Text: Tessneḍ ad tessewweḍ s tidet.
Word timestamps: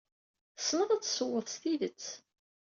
Tessneḍ 0.57 0.89
ad 0.91 1.01
tessewweḍ 1.03 1.47
s 1.53 1.55
tidet. 1.61 2.05